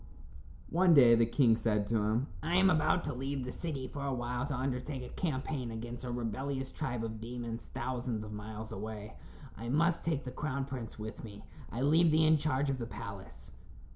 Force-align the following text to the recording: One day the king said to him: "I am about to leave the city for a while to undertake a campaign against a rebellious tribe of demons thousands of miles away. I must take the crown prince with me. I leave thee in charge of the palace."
One 0.71 0.95
day 0.95 1.13
the 1.13 1.27
king 1.27 1.55
said 1.55 1.85
to 1.85 1.97
him: 1.97 2.25
"I 2.41 2.55
am 2.55 2.71
about 2.71 3.03
to 3.03 3.13
leave 3.13 3.45
the 3.45 3.51
city 3.51 3.87
for 3.87 4.03
a 4.03 4.11
while 4.15 4.47
to 4.47 4.55
undertake 4.55 5.03
a 5.03 5.09
campaign 5.13 5.69
against 5.69 6.03
a 6.05 6.09
rebellious 6.11 6.71
tribe 6.71 7.03
of 7.03 7.21
demons 7.21 7.67
thousands 7.67 8.23
of 8.23 8.33
miles 8.33 8.71
away. 8.71 9.13
I 9.55 9.69
must 9.69 10.03
take 10.03 10.23
the 10.23 10.31
crown 10.31 10.65
prince 10.65 10.97
with 10.97 11.23
me. 11.23 11.45
I 11.71 11.83
leave 11.83 12.09
thee 12.09 12.25
in 12.25 12.37
charge 12.37 12.71
of 12.71 12.79
the 12.79 12.87
palace." 12.87 13.51